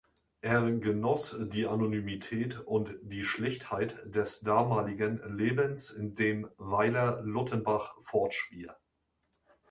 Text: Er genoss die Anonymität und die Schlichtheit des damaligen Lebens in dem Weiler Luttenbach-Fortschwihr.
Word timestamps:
Er 0.41 0.63
genoss 0.79 1.35
die 1.39 1.67
Anonymität 1.67 2.57
und 2.59 2.97
die 3.03 3.21
Schlichtheit 3.21 4.01
des 4.03 4.39
damaligen 4.39 5.21
Lebens 5.37 5.91
in 5.91 6.15
dem 6.15 6.49
Weiler 6.57 7.21
Luttenbach-Fortschwihr. 7.21 8.75